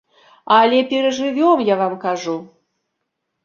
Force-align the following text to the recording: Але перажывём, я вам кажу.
Але 0.55 0.79
перажывём, 0.93 1.63
я 1.75 1.79
вам 1.85 1.95
кажу. 2.09 2.37